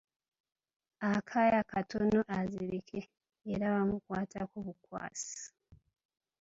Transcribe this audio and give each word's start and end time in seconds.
Akaya 1.11 1.61
katono 1.71 2.19
azzirike, 2.37 2.99
era 3.53 3.65
bamukwatako 3.73 4.55
bukwasi! 4.65 5.37